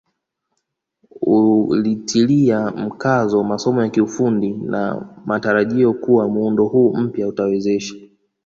[1.21, 7.95] Ulitilia mkazo masomo ya kiufundi kwa matarajio kuwa muundo huu mpya utawawezesha